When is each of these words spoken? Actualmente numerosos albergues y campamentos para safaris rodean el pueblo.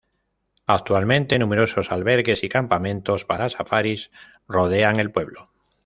Actualmente 0.65 1.37
numerosos 1.37 1.91
albergues 1.91 2.43
y 2.43 2.49
campamentos 2.49 3.23
para 3.23 3.49
safaris 3.49 4.09
rodean 4.47 4.95
el 4.99 5.11
pueblo. 5.11 5.51